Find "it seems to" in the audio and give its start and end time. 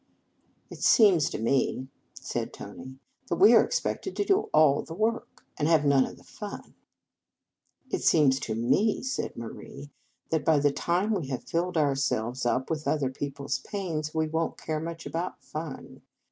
0.71-1.37, 7.93-8.55